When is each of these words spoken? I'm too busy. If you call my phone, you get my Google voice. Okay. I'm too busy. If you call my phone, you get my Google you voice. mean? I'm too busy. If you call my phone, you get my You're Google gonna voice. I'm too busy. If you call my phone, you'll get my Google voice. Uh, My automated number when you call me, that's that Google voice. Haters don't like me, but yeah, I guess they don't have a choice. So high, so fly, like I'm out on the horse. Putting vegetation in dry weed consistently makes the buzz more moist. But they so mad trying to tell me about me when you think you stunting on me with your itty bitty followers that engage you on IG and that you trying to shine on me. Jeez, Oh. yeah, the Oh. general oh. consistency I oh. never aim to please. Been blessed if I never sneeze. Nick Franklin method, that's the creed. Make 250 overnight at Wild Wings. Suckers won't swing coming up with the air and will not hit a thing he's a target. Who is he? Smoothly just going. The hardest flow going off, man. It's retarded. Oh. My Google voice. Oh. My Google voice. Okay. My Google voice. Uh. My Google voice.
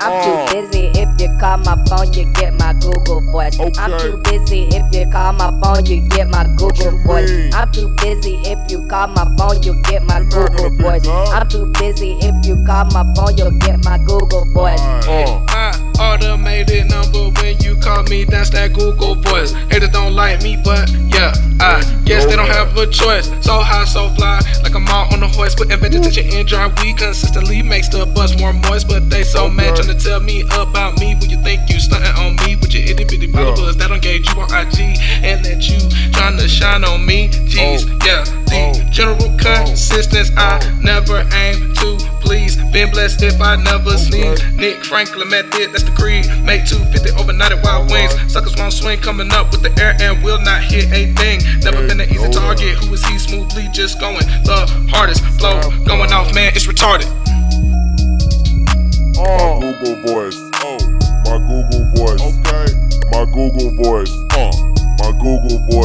I'm 0.00 0.22
too 0.22 0.54
busy. 0.54 0.86
If 0.94 1.20
you 1.20 1.28
call 1.38 1.58
my 1.58 1.74
phone, 1.88 2.12
you 2.12 2.32
get 2.34 2.54
my 2.54 2.72
Google 2.74 3.20
voice. 3.32 3.58
Okay. 3.58 3.72
I'm 3.80 3.98
too 3.98 4.16
busy. 4.24 4.68
If 4.70 4.94
you 4.94 5.10
call 5.10 5.32
my 5.32 5.50
phone, 5.60 5.86
you 5.86 6.08
get 6.08 6.28
my 6.28 6.44
Google 6.56 6.92
you 6.92 7.02
voice. 7.04 7.30
mean? 7.30 7.52
I'm 7.52 7.72
too 7.72 7.88
busy. 7.96 8.36
If 8.44 8.70
you 8.70 8.86
call 8.86 9.08
my 9.08 9.24
phone, 9.36 9.62
you 9.62 9.80
get 9.82 10.04
my 10.04 10.18
You're 10.20 10.28
Google 10.48 10.70
gonna 10.70 10.82
voice. 11.00 11.08
I'm 11.08 11.48
too 11.48 11.72
busy. 11.80 12.12
If 12.20 12.46
you 12.46 12.64
call 12.64 12.84
my 12.86 13.02
phone, 13.16 13.36
you'll 13.36 13.50
get 13.58 13.84
my 13.84 13.98
Google 13.98 14.44
voice. 14.52 14.80
Uh, 14.80 15.44
My 15.48 15.72
automated 15.98 16.88
number 16.90 17.30
when 17.42 17.58
you 17.60 17.76
call 17.80 18.04
me, 18.04 18.24
that's 18.24 18.50
that 18.50 18.72
Google 18.74 19.16
voice. 19.16 19.52
Haters 19.70 19.90
don't 19.90 20.14
like 20.14 20.42
me, 20.42 20.56
but 20.64 20.88
yeah, 21.10 21.32
I 21.60 21.82
guess 22.04 22.24
they 22.26 22.36
don't 22.36 22.46
have 22.48 22.76
a 22.76 22.86
choice. 22.86 23.26
So 23.44 23.58
high, 23.58 23.84
so 23.84 24.08
fly, 24.10 24.40
like 24.62 24.74
I'm 24.76 24.86
out 24.86 25.12
on 25.12 25.20
the 25.20 25.28
horse. 25.58 25.68
Putting 25.68 25.80
vegetation 25.80 26.38
in 26.38 26.46
dry 26.46 26.66
weed 26.82 26.96
consistently 26.98 27.62
makes 27.62 27.88
the 27.88 28.06
buzz 28.06 28.38
more 28.38 28.52
moist. 28.52 28.88
But 28.88 29.10
they 29.10 29.22
so 29.22 29.48
mad 29.48 29.76
trying 29.76 29.96
to 29.96 30.04
tell 30.04 30.20
me 30.20 30.42
about 30.50 30.98
me 30.98 31.14
when 31.14 31.30
you 31.30 31.40
think 31.42 31.68
you 31.68 31.80
stunting 31.80 32.14
on 32.16 32.36
me 32.46 32.56
with 32.56 32.72
your 32.74 32.82
itty 32.84 33.04
bitty 33.04 33.30
followers 33.32 33.76
that 33.76 33.90
engage 33.90 34.28
you 34.28 34.40
on 34.40 34.48
IG 34.50 34.98
and 35.24 35.44
that 35.44 35.68
you 35.68 35.78
trying 36.12 36.38
to 36.38 36.48
shine 36.48 36.84
on 36.84 37.04
me. 37.04 37.28
Jeez, 37.28 37.84
Oh. 37.88 37.98
yeah, 38.06 38.24
the 38.46 38.86
Oh. 38.86 38.90
general 38.90 39.18
oh. 39.22 39.36
consistency 39.66 40.32
I 40.36 40.60
oh. 40.62 40.80
never 40.82 41.26
aim 41.32 41.74
to 41.74 41.98
please. 42.20 42.56
Been 42.72 42.90
blessed 42.90 43.22
if 43.22 43.40
I 43.40 43.56
never 43.56 43.96
sneeze. 43.96 44.42
Nick 44.52 44.84
Franklin 44.84 45.28
method, 45.30 45.72
that's 45.72 45.82
the 45.82 45.90
creed. 45.92 46.26
Make 46.44 46.66
250 46.66 47.16
overnight 47.20 47.52
at 47.52 47.64
Wild 47.64 47.90
Wings. 47.90 48.12
Suckers 48.30 48.54
won't 48.56 48.72
swing 48.72 49.00
coming 49.00 49.32
up 49.32 49.50
with 49.50 49.62
the 49.62 49.72
air 49.82 49.96
and 50.00 50.22
will 50.22 50.40
not 50.40 50.62
hit 50.62 50.84
a 50.92 51.12
thing 51.14 51.40
he's 52.08 52.22
a 52.22 52.30
target. 52.30 52.76
Who 52.84 52.94
is 52.94 53.04
he? 53.06 53.18
Smoothly 53.18 53.68
just 53.72 54.00
going. 54.00 54.26
The 54.44 54.66
hardest 54.90 55.24
flow 55.38 55.60
going 55.84 56.12
off, 56.12 56.34
man. 56.34 56.52
It's 56.54 56.66
retarded. 56.66 57.06
Oh. 59.18 59.60
My 59.60 59.72
Google 59.78 59.96
voice. 60.14 60.38
Oh. 60.64 60.78
My 61.26 61.38
Google 61.38 61.84
voice. 61.94 62.22
Okay. 62.22 62.66
My 63.12 63.24
Google 63.26 63.70
voice. 63.82 64.12
Uh. 64.34 64.50
My 64.98 65.12
Google 65.12 65.58
voice. 65.70 65.77